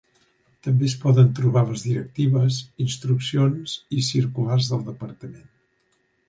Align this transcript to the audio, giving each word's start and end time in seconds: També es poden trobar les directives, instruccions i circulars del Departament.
També 0.67 0.85
es 0.85 0.93
poden 1.01 1.27
trobar 1.39 1.61
les 1.67 1.83
directives, 1.87 2.57
instruccions 2.85 3.77
i 3.99 4.07
circulars 4.09 4.71
del 4.73 4.83
Departament. 4.89 5.47